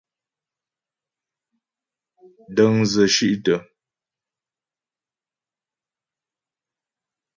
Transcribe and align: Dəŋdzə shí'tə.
Dəŋdzə 2.55 3.03
shí'tə. 3.15 3.55